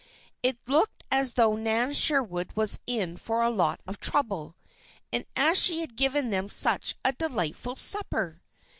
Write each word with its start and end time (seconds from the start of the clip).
It 0.41 0.57
looked 0.67 1.03
as 1.11 1.33
though 1.33 1.53
Nan 1.55 1.93
Sherwood 1.93 2.53
was 2.55 2.79
in 2.87 3.17
for 3.17 3.43
a 3.43 3.51
lot 3.51 3.81
of 3.85 3.99
trouble. 3.99 4.55
And 5.13 5.27
she 5.55 5.81
had 5.81 5.95
given 5.95 6.31
them 6.31 6.49
such 6.49 6.95
a 7.05 7.11
delightful 7.13 7.75
supper! 7.75 8.41